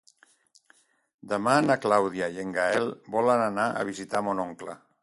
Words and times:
Demà 1.35 1.53
na 1.67 1.77
Clàudia 1.83 2.31
i 2.39 2.43
en 2.45 2.57
Gaël 2.59 2.91
volen 3.19 3.47
anar 3.53 3.71
a 3.85 3.89
visitar 3.93 4.29
mon 4.31 4.49
oncle. 4.49 4.83